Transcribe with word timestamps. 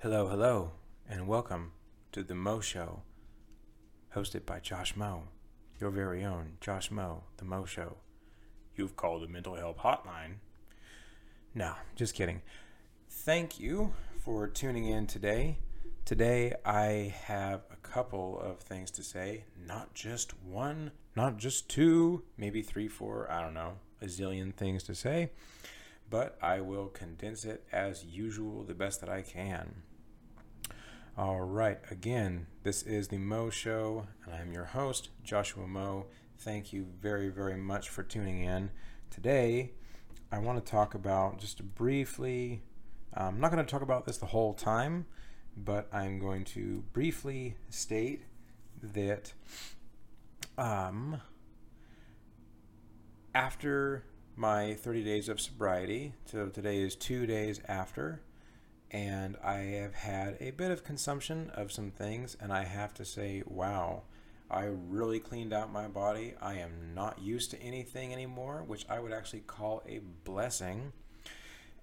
Hello, 0.00 0.28
hello, 0.28 0.72
and 1.08 1.26
welcome 1.26 1.72
to 2.12 2.22
the 2.22 2.34
Mo 2.34 2.60
Show, 2.60 3.00
hosted 4.14 4.44
by 4.44 4.60
Josh 4.60 4.94
Mo, 4.94 5.22
your 5.80 5.88
very 5.88 6.22
own 6.22 6.58
Josh 6.60 6.90
Mo, 6.90 7.24
the 7.38 7.46
Mo 7.46 7.64
Show. 7.64 7.96
You've 8.76 8.94
called 8.94 9.22
the 9.22 9.26
mental 9.26 9.54
health 9.54 9.78
hotline. 9.78 10.34
No, 11.54 11.72
just 11.94 12.14
kidding. 12.14 12.42
Thank 13.08 13.58
you 13.58 13.94
for 14.22 14.46
tuning 14.46 14.84
in 14.84 15.06
today. 15.06 15.56
Today, 16.04 16.52
I 16.62 17.14
have 17.24 17.62
a 17.72 17.76
couple 17.76 18.38
of 18.38 18.58
things 18.58 18.90
to 18.92 19.02
say, 19.02 19.44
not 19.66 19.94
just 19.94 20.38
one, 20.44 20.90
not 21.16 21.38
just 21.38 21.70
two, 21.70 22.22
maybe 22.36 22.60
three, 22.60 22.86
four, 22.86 23.32
I 23.32 23.40
don't 23.40 23.54
know, 23.54 23.78
a 24.02 24.04
zillion 24.04 24.54
things 24.54 24.82
to 24.84 24.94
say, 24.94 25.30
but 26.10 26.38
I 26.40 26.60
will 26.60 26.86
condense 26.86 27.44
it 27.44 27.64
as 27.72 28.04
usual 28.04 28.62
the 28.62 28.74
best 28.74 29.00
that 29.00 29.10
I 29.10 29.22
can. 29.22 29.82
All 31.18 31.40
right, 31.40 31.78
again, 31.90 32.46
this 32.62 32.82
is 32.82 33.08
the 33.08 33.18
Mo 33.18 33.48
Show, 33.48 34.06
and 34.24 34.34
I'm 34.34 34.52
your 34.52 34.66
host, 34.66 35.08
Joshua 35.24 35.66
Mo. 35.66 36.06
Thank 36.38 36.72
you 36.72 36.86
very, 37.00 37.30
very 37.30 37.56
much 37.56 37.88
for 37.88 38.02
tuning 38.02 38.42
in. 38.42 38.70
Today, 39.10 39.72
I 40.30 40.38
want 40.38 40.62
to 40.62 40.70
talk 40.70 40.94
about 40.94 41.38
just 41.38 41.74
briefly, 41.74 42.62
I'm 43.14 43.40
not 43.40 43.50
going 43.50 43.64
to 43.64 43.70
talk 43.70 43.80
about 43.80 44.04
this 44.04 44.18
the 44.18 44.26
whole 44.26 44.52
time, 44.52 45.06
but 45.56 45.88
I'm 45.92 46.18
going 46.18 46.44
to 46.44 46.84
briefly 46.92 47.56
state 47.70 48.22
that 48.82 49.32
um, 50.58 51.22
after 53.34 54.04
my 54.36 54.74
30 54.74 55.02
days 55.02 55.30
of 55.30 55.40
sobriety, 55.40 56.12
so 56.26 56.48
today 56.48 56.78
is 56.78 56.94
two 56.94 57.24
days 57.24 57.58
after, 57.66 58.20
and 58.90 59.34
I 59.42 59.60
have 59.80 59.94
had 59.94 60.36
a 60.40 60.50
bit 60.50 60.70
of 60.70 60.84
consumption 60.84 61.50
of 61.54 61.72
some 61.72 61.90
things, 61.90 62.36
and 62.38 62.52
I 62.52 62.64
have 62.64 62.92
to 62.94 63.04
say, 63.06 63.42
wow, 63.46 64.02
I 64.50 64.64
really 64.64 65.20
cleaned 65.20 65.54
out 65.54 65.72
my 65.72 65.88
body. 65.88 66.34
I 66.40 66.56
am 66.56 66.92
not 66.94 67.18
used 67.18 67.50
to 67.52 67.62
anything 67.62 68.12
anymore, 68.12 68.62
which 68.66 68.84
I 68.90 69.00
would 69.00 69.12
actually 69.12 69.40
call 69.40 69.82
a 69.88 70.00
blessing. 70.24 70.92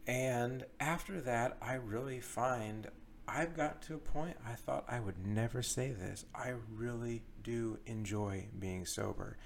And 0.06 0.66
after 0.80 1.22
that, 1.22 1.58
I 1.59 1.73
really 1.73 2.19
find 2.19 2.88
I've 3.28 3.56
got 3.56 3.81
to 3.83 3.95
a 3.95 4.00
point 4.00 4.38
I 4.47 4.53
thought 4.53 4.85
I 4.88 5.00
would 5.00 5.25
never 5.25 5.63
say 5.63 5.91
this. 5.91 6.25
I 6.35 6.53
really 6.72 7.23
do 7.41 7.80
enjoy 7.88 8.47
being 8.59 8.85
sober. 8.85 9.38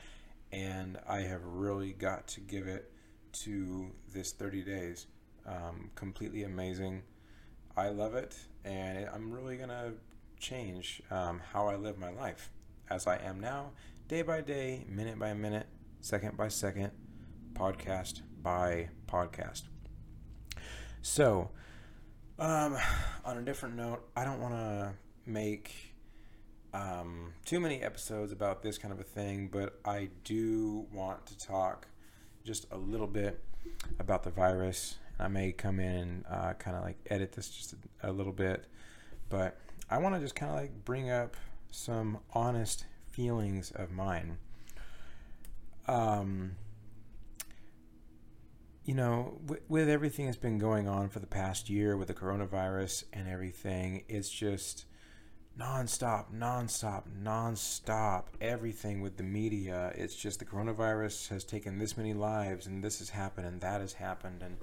And 0.52 0.98
I 1.08 1.22
have 1.22 1.44
really 1.44 1.94
got 1.94 2.28
to 2.30 2.42
give 2.42 2.67
it 2.67 2.92
to 3.33 3.92
this 4.14 4.31
30 4.31 4.64
days. 4.64 5.08
Um, 5.45 5.92
completely 5.95 6.44
amazing. 6.44 7.03
I 7.75 7.89
love 7.89 8.16
it, 8.16 8.36
and 8.66 9.08
I'm 9.14 9.31
really 9.31 9.58
going 9.58 9.70
to 9.70 9.94
change 10.39 11.02
um, 11.11 11.42
how 11.53 11.67
I 11.67 11.75
live 11.75 11.98
my 11.98 12.09
life 12.09 12.50
as 12.89 13.08
I 13.08 13.17
am 13.17 13.39
now, 13.39 13.72
day 14.08 14.22
by 14.22 14.42
day, 14.42 14.86
minute 14.88 15.20
by 15.20 15.33
minute, 15.33 15.67
second 16.00 16.38
by 16.38 16.48
second, 16.48 16.92
podcast 17.53 18.22
by 18.42 18.89
podcast. 19.08 19.64
So, 21.02 21.52
um, 22.39 22.78
on 23.25 23.38
a 23.38 23.42
different 23.42 23.75
note, 23.75 24.08
I 24.16 24.23
don't 24.23 24.42
want 24.42 24.53
to 24.53 24.94
make 25.25 25.94
um, 26.73 27.33
too 27.45 27.59
many 27.59 27.81
episodes 27.81 28.31
about 28.31 28.61
this 28.61 28.78
kind 28.78 28.94
of 28.94 29.00
a 29.00 29.03
thing, 29.03 29.50
but 29.52 29.80
I 29.86 30.09
do 30.23 30.86
want 30.92 31.25
to 31.28 31.38
talk 31.38 31.88
just 32.48 32.66
a 32.72 32.78
little 32.78 33.08
bit 33.08 33.40
about 34.00 34.23
the 34.23 34.31
virus 34.31 34.95
I 35.20 35.28
may 35.28 35.52
come 35.52 35.80
in 35.80 35.95
and 35.95 36.26
uh, 36.30 36.54
kind 36.54 36.78
of 36.78 36.84
like 36.84 36.98
edit 37.09 37.34
this 37.34 37.50
just 37.50 37.73
a, 38.02 38.09
a 38.09 38.12
little 38.12 38.31
bit, 38.31 38.66
but 39.30 39.58
I 39.89 39.98
want 39.98 40.16
to 40.16 40.22
just 40.22 40.36
kind 40.36 40.52
of 40.52 40.58
like 40.58 40.86
bring 40.86 41.09
up 41.09 41.36
some 41.72 42.20
honest 42.34 42.86
feelings 43.12 43.72
of 43.72 43.92
mine. 43.92 44.38
Um, 45.88 46.55
you 48.86 48.93
know, 48.93 49.39
with, 49.45 49.61
with 49.67 49.89
everything 49.89 50.26
that's 50.26 50.38
been 50.38 50.60
going 50.60 50.88
on 50.88 51.10
for 51.10 51.20
the 51.20 51.27
past 51.27 51.70
year 51.70 51.98
with 51.98 52.08
the 52.08 52.14
coronavirus 52.14 53.04
and 53.11 53.27
everything, 53.27 54.04
it's 54.08 54.30
just 54.30 54.86
nonstop, 55.60 56.26
nonstop, 56.34 57.04
nonstop. 57.22 58.26
Everything 58.40 59.02
with 59.02 59.18
the 59.18 59.23
media. 59.23 59.92
It's 59.95 60.16
just 60.16 60.40
the 60.40 60.45
coronavirus 60.45 61.30
has 61.30 61.44
taken 61.44 61.80
this 61.80 61.98
many 61.98 62.14
lives, 62.14 62.68
and 62.68 62.84
this 62.84 63.00
has 63.00 63.10
happened, 63.10 63.48
and 63.48 63.62
that 63.62 63.82
has 63.82 63.94
happened, 63.94 64.44
and 64.44 64.58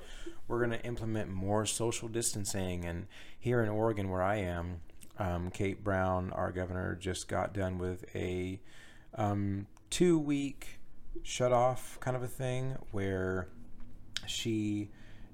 we're 0.47 0.59
going 0.59 0.79
to 0.79 0.85
implement 0.85 1.31
more 1.31 1.67
social 1.67 2.09
distancing. 2.09 2.85
And 2.85 3.07
here 3.39 3.63
in 3.63 3.69
Oregon, 3.69 4.09
where 4.09 4.23
I 4.23 4.37
am, 4.37 4.81
um, 5.19 5.51
Kate 5.51 5.83
Brown, 5.83 6.31
our 6.33 6.53
governor, 6.53 6.95
just 6.95 7.29
got 7.29 7.53
done 7.53 7.79
with 7.79 8.05
a 8.15 8.61
um, 9.15 9.67
two 9.91 10.19
week 10.19 10.81
shut 11.23 11.53
off 11.53 11.99
kind 12.01 12.17
of 12.17 12.23
a 12.23 12.29
thing 12.29 12.77
where 12.91 13.49
she 14.27 14.91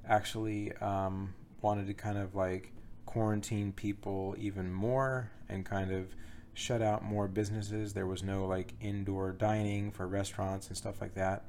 actually 0.06 0.72
um, 0.76 1.34
wanted 1.62 1.86
to 1.86 1.94
kind 1.94 2.18
of 2.18 2.34
like 2.34 2.72
quarantine 3.10 3.72
people 3.72 4.36
even 4.38 4.72
more 4.72 5.32
and 5.48 5.66
kind 5.66 5.90
of 5.90 6.14
shut 6.54 6.80
out 6.80 7.02
more 7.02 7.26
businesses. 7.26 7.92
There 7.92 8.06
was 8.06 8.22
no 8.22 8.46
like 8.46 8.74
indoor 8.80 9.32
dining 9.32 9.90
for 9.90 10.06
restaurants 10.06 10.68
and 10.68 10.76
stuff 10.76 11.00
like 11.00 11.14
that. 11.14 11.44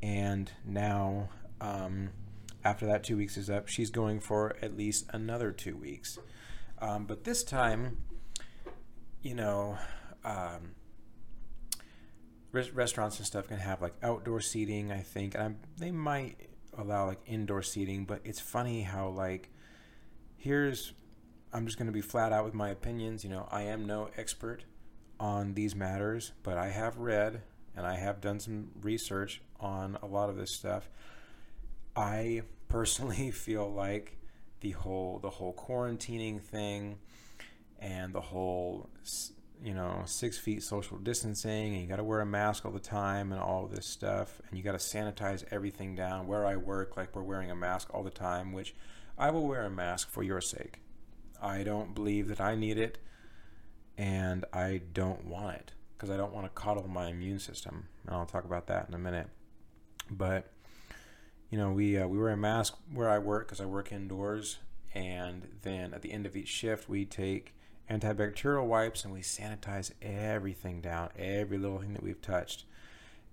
And 0.00 0.48
now, 0.64 1.30
um, 1.60 2.10
after 2.64 2.86
that 2.86 3.02
two 3.02 3.16
weeks 3.16 3.36
is 3.36 3.50
up, 3.50 3.66
she's 3.66 3.90
going 3.90 4.20
for 4.20 4.54
at 4.62 4.76
least 4.76 5.06
another 5.12 5.50
two 5.50 5.76
weeks. 5.76 6.20
Um, 6.80 7.06
but 7.06 7.24
this 7.24 7.42
time, 7.42 7.98
you 9.22 9.34
know, 9.34 9.78
um, 10.24 10.76
res- 12.52 12.70
restaurants 12.70 13.18
and 13.18 13.26
stuff 13.26 13.48
can 13.48 13.58
have 13.58 13.82
like 13.82 13.94
outdoor 14.04 14.40
seating, 14.40 14.92
I 14.92 15.00
think. 15.00 15.34
And 15.34 15.42
I'm, 15.42 15.56
they 15.78 15.90
might 15.90 16.36
allow 16.78 17.06
like 17.06 17.20
indoor 17.26 17.62
seating, 17.62 18.04
but 18.04 18.20
it's 18.22 18.40
funny 18.40 18.82
how 18.82 19.08
like 19.08 19.50
here's 20.42 20.92
I'm 21.52 21.66
just 21.66 21.78
going 21.78 21.86
to 21.86 21.92
be 21.92 22.00
flat 22.00 22.32
out 22.32 22.44
with 22.44 22.54
my 22.54 22.70
opinions. 22.70 23.22
You 23.24 23.30
know, 23.30 23.46
I 23.50 23.62
am 23.62 23.86
no 23.86 24.08
expert 24.16 24.64
on 25.20 25.54
these 25.54 25.74
matters, 25.76 26.32
but 26.42 26.58
I 26.58 26.68
have 26.68 26.98
read 26.98 27.42
and 27.76 27.86
I 27.86 27.96
have 27.96 28.20
done 28.20 28.40
some 28.40 28.70
research 28.80 29.40
on 29.60 29.98
a 30.02 30.06
lot 30.06 30.30
of 30.30 30.36
this 30.36 30.54
stuff. 30.54 30.88
I 31.94 32.42
personally 32.68 33.30
feel 33.32 33.70
like 33.70 34.18
the 34.60 34.72
whole 34.72 35.18
the 35.20 35.30
whole 35.30 35.54
quarantining 35.54 36.40
thing 36.40 36.98
and 37.78 38.12
the 38.12 38.20
whole 38.20 38.88
you 39.62 39.74
know 39.74 40.02
six 40.06 40.38
feet 40.38 40.62
social 40.62 40.98
distancing 40.98 41.72
and 41.72 41.82
you 41.82 41.88
got 41.88 41.96
to 41.96 42.04
wear 42.04 42.20
a 42.20 42.26
mask 42.26 42.64
all 42.64 42.72
the 42.72 42.80
time 42.80 43.32
and 43.32 43.40
all 43.40 43.66
this 43.66 43.86
stuff 43.86 44.40
and 44.48 44.58
you 44.58 44.64
got 44.64 44.72
to 44.72 44.78
sanitize 44.78 45.44
everything 45.50 45.94
down. 45.94 46.26
Where 46.26 46.46
i 46.46 46.56
work 46.56 46.96
like 46.96 47.14
we're 47.14 47.22
wearing 47.22 47.50
a 47.50 47.56
mask 47.56 47.88
all 47.94 48.02
the 48.02 48.10
time 48.10 48.52
which 48.52 48.74
i 49.18 49.30
will 49.30 49.46
wear 49.46 49.64
a 49.64 49.70
mask 49.70 50.10
for 50.10 50.22
your 50.22 50.40
sake. 50.40 50.80
I 51.40 51.62
don't 51.62 51.94
believe 51.94 52.28
that 52.28 52.40
i 52.40 52.54
need 52.54 52.78
it 52.78 52.98
and 53.96 54.44
i 54.52 54.80
don't 54.92 55.24
want 55.26 55.56
it 55.56 55.72
because 55.92 56.10
i 56.10 56.16
don't 56.16 56.32
want 56.32 56.46
to 56.46 56.50
coddle 56.50 56.88
my 56.88 57.08
immune 57.08 57.38
system 57.38 57.88
and 58.06 58.16
i'll 58.16 58.26
talk 58.26 58.44
about 58.44 58.66
that 58.66 58.88
in 58.88 58.94
a 58.94 58.98
minute. 58.98 59.28
But 60.10 60.52
you 61.52 61.58
know, 61.58 61.70
we 61.70 61.98
uh, 61.98 62.06
we 62.06 62.18
wear 62.18 62.30
a 62.30 62.36
mask 62.36 62.76
where 62.92 63.10
I 63.10 63.18
work 63.18 63.46
because 63.46 63.60
I 63.60 63.66
work 63.66 63.92
indoors, 63.92 64.56
and 64.94 65.46
then 65.60 65.92
at 65.92 66.00
the 66.00 66.10
end 66.10 66.24
of 66.24 66.34
each 66.34 66.48
shift, 66.48 66.88
we 66.88 67.04
take 67.04 67.54
antibacterial 67.92 68.64
wipes 68.66 69.04
and 69.04 69.12
we 69.12 69.20
sanitize 69.20 69.92
everything 70.00 70.80
down, 70.80 71.10
every 71.18 71.58
little 71.58 71.78
thing 71.78 71.92
that 71.92 72.02
we've 72.02 72.22
touched. 72.22 72.64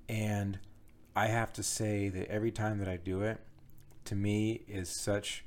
And 0.08 0.60
I 1.16 1.28
have 1.28 1.54
to 1.54 1.64
say 1.64 2.10
that 2.10 2.30
every 2.30 2.52
time 2.52 2.80
that 2.80 2.88
I 2.88 2.98
do 2.98 3.22
it, 3.22 3.40
to 4.06 4.16
me 4.16 4.64
is 4.68 4.90
such 4.90 5.46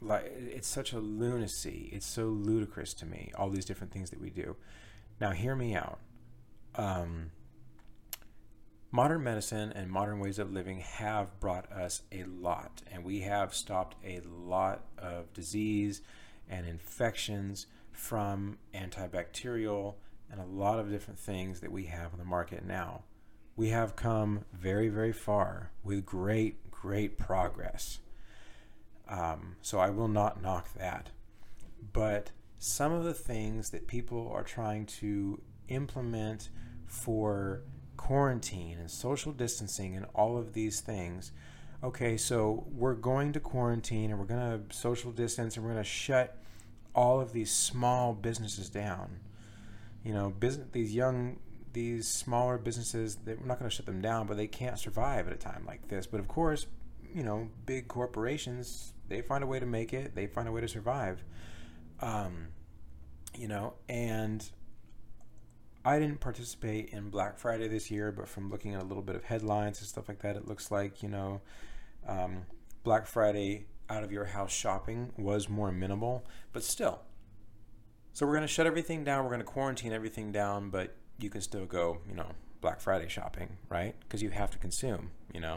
like 0.00 0.32
it's 0.38 0.68
such 0.68 0.92
a 0.92 0.98
lunacy. 0.98 1.90
It's 1.92 2.06
so 2.06 2.26
ludicrous 2.26 2.94
to 2.94 3.06
me. 3.06 3.32
All 3.36 3.50
these 3.50 3.64
different 3.64 3.92
things 3.92 4.10
that 4.10 4.20
we 4.20 4.30
do. 4.30 4.56
Now, 5.20 5.32
hear 5.32 5.56
me 5.56 5.74
out. 5.74 5.98
Um, 6.76 7.32
modern 8.92 9.24
medicine 9.24 9.72
and 9.74 9.90
modern 9.90 10.20
ways 10.20 10.38
of 10.38 10.52
living 10.52 10.78
have 10.78 11.40
brought 11.40 11.70
us 11.72 12.02
a 12.12 12.22
lot, 12.24 12.82
and 12.92 13.04
we 13.04 13.20
have 13.20 13.52
stopped 13.52 13.96
a 14.04 14.20
lot 14.20 14.84
of 14.96 15.32
disease 15.34 16.02
and 16.48 16.66
infections 16.66 17.66
from 17.92 18.58
antibacterial 18.74 19.94
and 20.30 20.40
a 20.40 20.44
lot 20.44 20.78
of 20.78 20.90
different 20.90 21.18
things 21.18 21.60
that 21.60 21.72
we 21.72 21.84
have 21.84 22.12
on 22.12 22.18
the 22.18 22.24
market 22.24 22.64
now. 22.64 23.02
We 23.56 23.70
have 23.70 23.96
come 23.96 24.44
very, 24.52 24.88
very 24.88 25.12
far 25.12 25.72
with 25.82 26.06
great, 26.06 26.70
great 26.70 27.18
progress. 27.18 27.98
Um, 29.08 29.56
so 29.62 29.78
I 29.78 29.90
will 29.90 30.08
not 30.08 30.42
knock 30.42 30.72
that. 30.74 31.10
But 31.92 32.30
some 32.58 32.92
of 32.92 33.04
the 33.04 33.14
things 33.14 33.70
that 33.70 33.86
people 33.86 34.30
are 34.32 34.44
trying 34.44 34.86
to 34.86 35.40
implement 35.68 36.50
for 36.86 37.62
quarantine 37.96 38.78
and 38.78 38.90
social 38.90 39.32
distancing 39.32 39.96
and 39.96 40.06
all 40.14 40.38
of 40.38 40.52
these 40.52 40.80
things 40.80 41.32
okay, 41.82 42.16
so 42.16 42.66
we're 42.70 42.94
going 42.94 43.32
to 43.32 43.40
quarantine 43.40 44.10
and 44.10 44.18
we're 44.18 44.26
going 44.26 44.68
to 44.68 44.74
social 44.74 45.12
distance 45.12 45.56
and 45.56 45.64
we're 45.64 45.72
going 45.72 45.82
to 45.82 45.88
shut 45.88 46.36
all 46.94 47.20
of 47.20 47.32
these 47.32 47.50
small 47.50 48.12
businesses 48.14 48.68
down. 48.68 49.20
You 50.04 50.12
know, 50.12 50.30
business 50.30 50.68
these 50.72 50.94
young 50.94 51.38
these 51.72 52.08
smaller 52.08 52.58
businesses, 52.58 53.16
they, 53.16 53.34
we're 53.34 53.46
not 53.46 53.58
going 53.58 53.70
to 53.70 53.76
shut 53.76 53.86
them 53.86 54.00
down, 54.00 54.26
but 54.26 54.36
they 54.36 54.46
can't 54.46 54.78
survive 54.78 55.26
at 55.26 55.32
a 55.32 55.36
time 55.36 55.64
like 55.66 55.86
this. 55.88 56.06
But 56.06 56.18
of 56.20 56.26
course, 56.26 56.66
you 57.14 57.22
know, 57.22 57.50
big 57.66 57.88
corporations, 57.88 58.94
they 59.08 59.22
find 59.22 59.44
a 59.44 59.46
way 59.46 59.60
to 59.60 59.66
make 59.66 59.92
it. 59.92 60.14
They 60.14 60.26
find 60.26 60.48
a 60.48 60.52
way 60.52 60.60
to 60.60 60.68
survive. 60.68 61.22
Um, 62.00 62.48
you 63.36 63.48
know, 63.48 63.74
and 63.88 64.48
I 65.88 65.98
didn't 65.98 66.20
participate 66.20 66.90
in 66.90 67.08
Black 67.08 67.38
Friday 67.38 67.66
this 67.66 67.90
year, 67.90 68.12
but 68.12 68.28
from 68.28 68.50
looking 68.50 68.74
at 68.74 68.82
a 68.82 68.84
little 68.84 69.02
bit 69.02 69.16
of 69.16 69.24
headlines 69.24 69.78
and 69.78 69.88
stuff 69.88 70.06
like 70.06 70.18
that, 70.18 70.36
it 70.36 70.46
looks 70.46 70.70
like, 70.70 71.02
you 71.02 71.08
know, 71.08 71.40
um, 72.06 72.42
Black 72.84 73.06
Friday 73.06 73.64
out 73.88 74.04
of 74.04 74.12
your 74.12 74.26
house 74.26 74.52
shopping 74.52 75.12
was 75.16 75.48
more 75.48 75.72
minimal, 75.72 76.26
but 76.52 76.62
still. 76.62 77.00
So 78.12 78.26
we're 78.26 78.34
going 78.34 78.42
to 78.42 78.52
shut 78.52 78.66
everything 78.66 79.02
down. 79.02 79.24
We're 79.24 79.30
going 79.30 79.40
to 79.40 79.46
quarantine 79.46 79.94
everything 79.94 80.30
down, 80.30 80.68
but 80.68 80.94
you 81.18 81.30
can 81.30 81.40
still 81.40 81.64
go, 81.64 82.02
you 82.06 82.14
know, 82.14 82.32
Black 82.60 82.80
Friday 82.80 83.08
shopping, 83.08 83.56
right? 83.70 83.94
Because 84.00 84.22
you 84.22 84.28
have 84.28 84.50
to 84.50 84.58
consume, 84.58 85.12
you 85.32 85.40
know. 85.40 85.56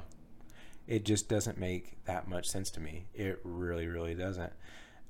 It 0.88 1.04
just 1.04 1.28
doesn't 1.28 1.58
make 1.58 2.06
that 2.06 2.30
much 2.30 2.48
sense 2.48 2.72
to 2.72 2.80
me. 2.80 3.08
It 3.14 3.42
really, 3.44 3.88
really 3.88 4.16
doesn't. 4.16 4.54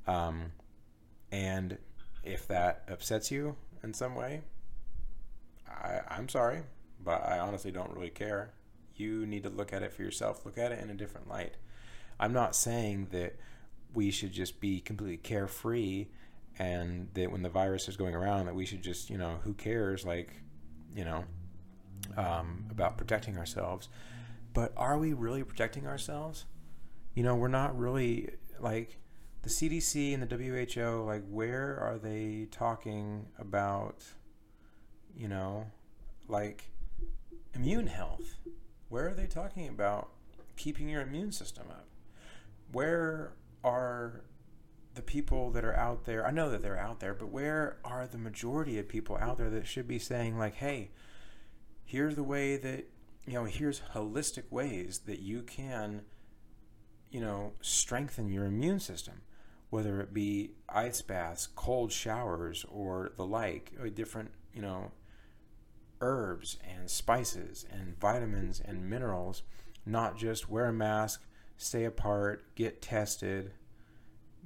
Um, 0.08 0.54
and 1.32 1.78
if 2.24 2.48
that 2.48 2.86
upsets 2.90 3.30
you 3.30 3.56
in 3.84 3.94
some 3.94 4.16
way, 4.16 4.42
I, 5.72 6.02
I'm 6.10 6.30
sorry, 6.30 6.62
but 7.04 7.26
I 7.26 7.40
honestly 7.40 7.72
don't 7.72 7.92
really 7.94 8.10
care. 8.10 8.54
You 8.96 9.26
need 9.26 9.44
to 9.44 9.50
look 9.50 9.74
at 9.74 9.84
it 9.84 9.94
for 9.94 10.04
yourself. 10.04 10.46
Look 10.46 10.58
at 10.58 10.72
it 10.72 10.84
in 10.84 10.90
a 10.90 10.94
different 10.94 11.28
light. 11.28 11.56
I'm 12.20 12.34
not 12.34 12.56
saying 12.56 13.08
that 13.12 13.36
we 13.94 14.12
should 14.12 14.32
just 14.32 14.60
be 14.60 14.80
completely 14.80 15.18
carefree 15.18 16.08
and 16.60 17.08
that 17.14 17.32
when 17.32 17.42
the 17.42 17.50
virus 17.50 17.88
is 17.88 17.98
going 17.98 18.14
around 18.14 18.46
that 18.46 18.56
we 18.56 18.66
should 18.66 18.84
just, 18.84 19.10
you 19.10 19.18
know, 19.18 19.40
who 19.44 19.54
cares 19.54 20.06
like, 20.06 20.42
you 20.96 21.04
know, 21.04 21.26
um, 22.18 22.66
about 22.70 22.98
protecting 22.98 23.38
ourselves. 23.38 23.90
But 24.54 24.74
are 24.78 24.98
we 24.98 25.14
really 25.14 25.44
protecting 25.44 25.88
ourselves? 25.88 26.46
You 27.16 27.24
know, 27.24 27.36
we're 27.36 27.48
not 27.48 27.78
really 27.78 28.30
like 28.60 29.00
the 29.44 29.50
CDC 29.50 30.14
and 30.14 30.22
the 30.22 30.38
WHO, 30.38 31.04
like, 31.04 31.24
where 31.30 31.80
are 31.80 31.98
they 31.98 32.48
talking 32.52 33.26
about, 33.40 34.04
you 35.16 35.28
know, 35.28 35.68
like 36.28 36.72
immune 37.54 37.88
health? 37.88 38.36
Where 38.90 39.08
are 39.08 39.14
they 39.14 39.28
talking 39.28 39.68
about 39.68 40.10
keeping 40.58 40.90
your 40.90 41.02
immune 41.02 41.32
system 41.32 41.68
up? 41.70 41.88
Where 42.72 43.34
are 43.64 44.24
the 44.96 45.02
people 45.02 45.52
that 45.52 45.64
are 45.64 45.76
out 45.76 46.06
there? 46.06 46.26
I 46.26 46.32
know 46.32 46.50
that 46.50 46.62
they're 46.62 46.80
out 46.80 47.00
there, 47.00 47.14
but 47.14 47.30
where 47.30 47.78
are 47.84 48.08
the 48.08 48.18
majority 48.18 48.78
of 48.80 48.88
people 48.88 49.18
out 49.18 49.38
there 49.38 49.50
that 49.50 49.68
should 49.68 49.88
be 49.88 50.00
saying, 50.00 50.38
like, 50.38 50.56
hey, 50.56 50.92
here's 51.86 52.16
the 52.16 52.24
way 52.24 52.58
that, 52.58 52.86
you 53.26 53.34
know, 53.34 53.46
here's 53.46 53.82
holistic 53.94 54.52
ways 54.52 55.00
that 55.06 55.20
you 55.20 55.42
can, 55.42 56.04
you 57.10 57.22
know, 57.22 57.54
strengthen 57.62 58.30
your 58.30 58.46
immune 58.46 58.80
system? 58.80 59.22
Whether 59.72 60.02
it 60.02 60.14
be 60.14 60.52
ice 60.70 61.02
baths, 61.02 61.48
cold 61.48 61.92
showers, 61.92 62.66
or 62.70 63.14
the 63.16 63.26
like, 63.26 63.72
or 63.80 63.90
different, 63.90 64.30
you 64.54 64.62
know, 64.62 64.92
herbs 66.02 66.58
and 66.70 66.90
spices 66.90 67.66
and 67.72 67.98
vitamins 67.98 68.60
and 68.64 68.90
minerals, 68.90 69.44
not 69.86 70.18
just 70.18 70.50
wear 70.50 70.66
a 70.66 70.74
mask, 70.74 71.24
stay 71.58 71.86
apart, 71.86 72.44
get 72.56 72.82
tested, 72.82 73.54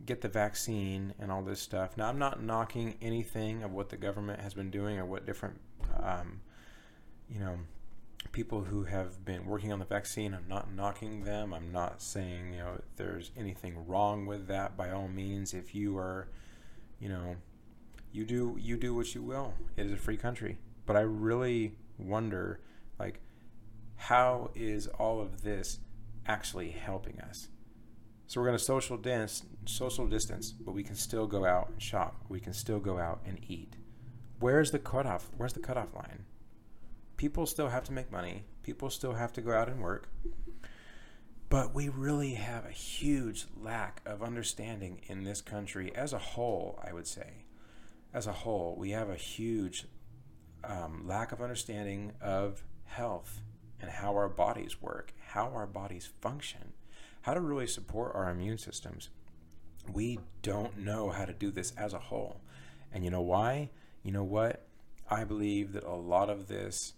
get 0.05 0.21
the 0.21 0.29
vaccine, 0.29 1.15
and 1.19 1.31
all 1.31 1.41
this 1.41 1.59
stuff. 1.59 1.97
Now, 1.97 2.07
I'm 2.07 2.19
not 2.19 2.43
knocking 2.43 2.95
anything 3.01 3.63
of 3.63 3.71
what 3.71 3.89
the 3.89 3.97
government 3.97 4.41
has 4.41 4.53
been 4.53 4.69
doing 4.69 4.99
or 4.99 5.05
what 5.07 5.25
different, 5.25 5.59
um, 5.99 6.41
you 7.27 7.39
know, 7.39 7.57
people 8.31 8.63
who 8.63 8.83
have 8.83 9.23
been 9.25 9.45
working 9.45 9.71
on 9.71 9.79
the 9.79 9.85
vaccine. 9.85 10.33
I'm 10.33 10.47
not 10.47 10.73
knocking 10.73 11.23
them. 11.23 11.53
I'm 11.53 11.71
not 11.71 12.01
saying 12.01 12.53
you 12.53 12.59
know 12.59 12.81
there's 12.97 13.31
anything 13.37 13.87
wrong 13.87 14.25
with 14.25 14.47
that. 14.47 14.77
By 14.77 14.91
all 14.91 15.07
means, 15.07 15.53
if 15.53 15.73
you 15.73 15.97
are, 15.97 16.27
you 16.99 17.09
know, 17.09 17.35
you 18.11 18.25
do 18.25 18.57
you 18.59 18.77
do 18.77 18.93
what 18.93 19.13
you 19.15 19.21
will. 19.21 19.53
It 19.77 19.85
is 19.85 19.91
a 19.91 19.97
free 19.97 20.17
country. 20.17 20.57
But 20.85 20.95
I 20.95 21.01
really 21.01 21.77
wonder, 21.97 22.59
like, 22.99 23.19
how 23.95 24.51
is 24.55 24.87
all 24.87 25.19
of 25.19 25.41
this 25.41 25.79
actually 26.27 26.71
helping 26.71 27.19
us? 27.19 27.47
So 28.27 28.41
we're 28.41 28.47
going 28.47 28.57
to 28.57 28.63
social 28.63 28.97
dance, 28.97 29.43
social 29.65 30.07
distance, 30.07 30.51
but 30.51 30.73
we 30.73 30.83
can 30.83 30.95
still 30.95 31.27
go 31.27 31.45
out 31.45 31.69
and 31.69 31.81
shop. 31.81 32.25
We 32.27 32.39
can 32.39 32.53
still 32.53 32.79
go 32.79 32.97
out 32.97 33.21
and 33.25 33.39
eat. 33.47 33.75
Where's 34.39 34.71
the 34.71 34.79
cutoff? 34.79 35.29
Where's 35.37 35.53
the 35.53 35.59
cutoff 35.59 35.93
line? 35.95 36.25
People 37.17 37.45
still 37.45 37.69
have 37.69 37.83
to 37.85 37.93
make 37.93 38.11
money, 38.11 38.43
people 38.63 38.89
still 38.89 39.13
have 39.13 39.33
to 39.33 39.41
go 39.41 39.51
out 39.51 39.69
and 39.69 39.81
work. 39.81 40.09
But 41.49 41.73
we 41.73 41.89
really 41.89 42.33
have 42.33 42.65
a 42.65 42.71
huge 42.71 43.45
lack 43.55 44.01
of 44.05 44.23
understanding 44.23 45.01
in 45.07 45.23
this 45.23 45.41
country 45.41 45.95
as 45.95 46.11
a 46.11 46.17
whole, 46.17 46.79
I 46.83 46.91
would 46.91 47.07
say. 47.07 47.45
As 48.13 48.27
a 48.27 48.33
whole, 48.33 48.75
we 48.77 48.91
have 48.91 49.09
a 49.09 49.15
huge 49.15 49.85
um, 50.63 51.07
lack 51.07 51.31
of 51.31 51.41
understanding 51.41 52.13
of 52.19 52.63
health 52.85 53.41
and 53.79 53.91
how 53.91 54.13
our 54.13 54.29
bodies 54.29 54.81
work, 54.81 55.13
how 55.27 55.51
our 55.53 55.67
bodies 55.67 56.09
function, 56.21 56.73
how 57.21 57.33
to 57.33 57.41
really 57.41 57.67
support 57.67 58.15
our 58.15 58.29
immune 58.29 58.57
systems. 58.57 59.09
We 59.91 60.19
don't 60.41 60.79
know 60.79 61.09
how 61.09 61.25
to 61.25 61.33
do 61.33 61.51
this 61.51 61.73
as 61.77 61.93
a 61.93 61.99
whole. 61.99 62.41
And 62.91 63.03
you 63.03 63.11
know 63.11 63.21
why? 63.21 63.69
You 64.03 64.11
know 64.11 64.23
what? 64.23 64.65
I 65.09 65.23
believe 65.23 65.73
that 65.73 65.83
a 65.83 65.93
lot 65.93 66.29
of 66.29 66.47
this 66.47 66.93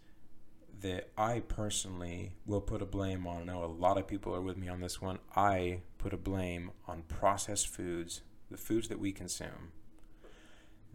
that 0.82 1.10
I 1.18 1.40
personally 1.40 2.34
will 2.46 2.62
put 2.62 2.82
a 2.82 2.86
blame 2.86 3.26
on. 3.26 3.42
I 3.42 3.46
know 3.46 3.64
a 3.64 3.66
lot 3.66 3.98
of 3.98 4.08
people 4.08 4.34
are 4.36 4.42
with 4.42 4.58
me 4.58 4.68
on 4.68 4.82
this 4.82 5.02
one. 5.02 5.20
I 5.36 5.82
put 5.98 6.14
a 6.14 6.18
blame 6.18 6.72
on 6.88 7.04
processed 7.04 7.68
foods, 7.68 8.22
the 8.52 8.58
foods 8.58 8.88
that 8.90 9.00
we 9.00 9.12
consume. 9.12 9.72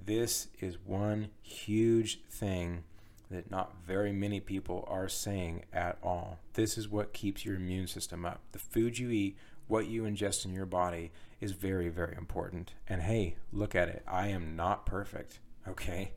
This 0.05 0.49
is 0.61 0.79
one 0.85 1.31
huge 1.43 2.23
thing 2.29 2.85
that 3.31 3.51
not 3.51 3.77
very 3.87 4.13
many 4.13 4.41
people 4.41 4.85
are 4.89 5.09
saying 5.09 5.65
at 5.73 5.99
all. 6.03 6.39
This 6.55 6.77
is 6.77 6.89
what 6.89 7.13
keeps 7.13 7.45
your 7.45 7.57
immune 7.57 7.87
system 7.87 8.25
up. 8.25 8.41
The 8.53 8.59
food 8.59 8.99
you 8.99 9.11
eat, 9.11 9.37
what 9.67 9.87
you 9.87 10.03
ingest 10.03 10.45
in 10.45 10.53
your 10.53 10.67
body 10.67 11.13
is 11.41 11.53
very, 11.53 11.89
very 11.89 12.15
important. 12.17 12.75
And 12.89 13.03
hey, 13.03 13.37
look 13.53 13.75
at 13.75 13.89
it. 13.89 14.03
I 14.07 14.29
am 14.29 14.55
not 14.55 14.87
perfect. 14.87 15.41
Okay. 15.67 16.13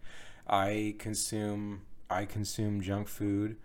I 0.48 0.95
consume 1.00 1.81
I 2.09 2.25
consume 2.25 2.81
junk 2.81 3.07
food 3.07 3.57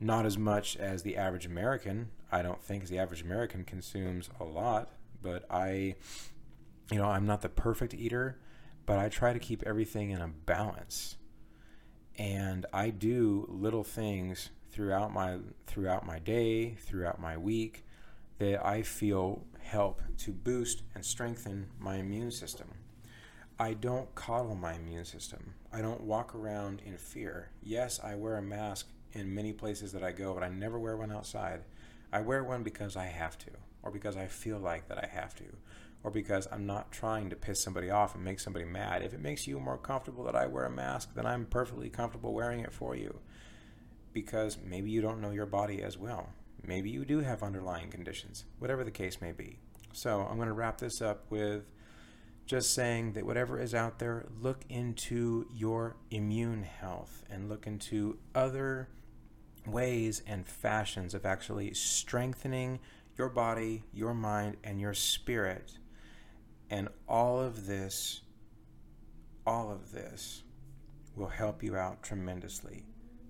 not 0.00 0.24
as 0.24 0.38
much 0.38 0.76
as 0.78 1.02
the 1.02 1.16
average 1.16 1.46
American. 1.46 2.10
I 2.32 2.42
don't 2.42 2.62
think 2.62 2.86
the 2.86 2.98
average 2.98 3.22
American 3.22 3.64
consumes 3.64 4.30
a 4.40 4.44
lot, 4.44 4.90
but 5.20 5.44
I, 5.50 5.96
you 6.90 6.98
know, 6.98 7.04
I'm 7.04 7.26
not 7.26 7.42
the 7.42 7.50
perfect 7.50 7.92
eater, 7.92 8.38
but 8.86 8.98
I 8.98 9.10
try 9.10 9.32
to 9.32 9.38
keep 9.38 9.62
everything 9.64 10.10
in 10.10 10.22
a 10.22 10.28
balance. 10.28 11.16
And 12.16 12.64
I 12.72 12.90
do 12.90 13.46
little 13.48 13.84
things 13.84 14.50
throughout 14.72 15.12
my 15.12 15.38
throughout 15.66 16.06
my 16.06 16.18
day, 16.18 16.74
throughout 16.74 17.20
my 17.20 17.36
week 17.36 17.84
that 18.38 18.64
I 18.64 18.82
feel 18.82 19.44
help 19.60 20.00
to 20.18 20.32
boost 20.32 20.82
and 20.94 21.04
strengthen 21.04 21.68
my 21.78 21.96
immune 21.96 22.30
system. 22.30 22.68
I 23.60 23.74
don't 23.74 24.14
coddle 24.14 24.54
my 24.54 24.72
immune 24.72 25.04
system. 25.04 25.52
I 25.70 25.82
don't 25.82 26.00
walk 26.00 26.34
around 26.34 26.80
in 26.86 26.96
fear. 26.96 27.50
Yes, 27.62 28.00
I 28.02 28.14
wear 28.14 28.38
a 28.38 28.42
mask 28.42 28.88
in 29.12 29.34
many 29.34 29.52
places 29.52 29.92
that 29.92 30.02
I 30.02 30.12
go, 30.12 30.32
but 30.32 30.42
I 30.42 30.48
never 30.48 30.78
wear 30.78 30.96
one 30.96 31.12
outside. 31.12 31.60
I 32.10 32.22
wear 32.22 32.42
one 32.42 32.62
because 32.62 32.96
I 32.96 33.04
have 33.04 33.36
to, 33.36 33.50
or 33.82 33.90
because 33.90 34.16
I 34.16 34.28
feel 34.28 34.58
like 34.58 34.88
that 34.88 34.96
I 34.96 35.08
have 35.08 35.34
to, 35.34 35.44
or 36.02 36.10
because 36.10 36.48
I'm 36.50 36.64
not 36.64 36.90
trying 36.90 37.28
to 37.28 37.36
piss 37.36 37.62
somebody 37.62 37.90
off 37.90 38.14
and 38.14 38.24
make 38.24 38.40
somebody 38.40 38.64
mad. 38.64 39.02
If 39.02 39.12
it 39.12 39.20
makes 39.20 39.46
you 39.46 39.60
more 39.60 39.76
comfortable 39.76 40.24
that 40.24 40.34
I 40.34 40.46
wear 40.46 40.64
a 40.64 40.70
mask, 40.70 41.14
then 41.14 41.26
I'm 41.26 41.44
perfectly 41.44 41.90
comfortable 41.90 42.32
wearing 42.32 42.60
it 42.60 42.72
for 42.72 42.96
you. 42.96 43.18
Because 44.14 44.56
maybe 44.64 44.90
you 44.90 45.02
don't 45.02 45.20
know 45.20 45.32
your 45.32 45.44
body 45.44 45.82
as 45.82 45.98
well. 45.98 46.30
Maybe 46.66 46.88
you 46.88 47.04
do 47.04 47.20
have 47.20 47.42
underlying 47.42 47.90
conditions, 47.90 48.46
whatever 48.58 48.84
the 48.84 48.90
case 48.90 49.20
may 49.20 49.32
be. 49.32 49.58
So 49.92 50.26
I'm 50.30 50.36
going 50.36 50.48
to 50.48 50.54
wrap 50.54 50.78
this 50.78 51.02
up 51.02 51.26
with 51.28 51.70
just 52.50 52.74
saying 52.74 53.12
that 53.12 53.24
whatever 53.24 53.60
is 53.60 53.76
out 53.76 54.00
there, 54.00 54.26
look 54.40 54.64
into 54.68 55.46
your 55.54 55.94
immune 56.10 56.64
health 56.64 57.22
and 57.30 57.48
look 57.48 57.64
into 57.64 58.18
other 58.34 58.88
ways 59.64 60.20
and 60.26 60.44
fashions 60.48 61.14
of 61.14 61.24
actually 61.24 61.72
strengthening 61.74 62.80
your 63.16 63.28
body, 63.28 63.84
your 63.92 64.12
mind, 64.12 64.56
and 64.64 64.80
your 64.80 64.94
spirit. 64.94 65.78
And 66.68 66.88
all 67.08 67.38
of 67.38 67.68
this, 67.68 68.22
all 69.46 69.70
of 69.70 69.92
this 69.92 70.42
will 71.14 71.28
help 71.28 71.62
you 71.62 71.76
out 71.76 72.02
tremendously. 72.02 72.82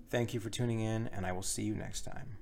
Thank 0.09 0.33
you 0.33 0.39
for 0.39 0.49
tuning 0.49 0.79
in, 0.79 1.07
and 1.09 1.27
I 1.27 1.31
will 1.31 1.43
see 1.43 1.61
you 1.61 1.75
next 1.75 2.05
time. 2.05 2.40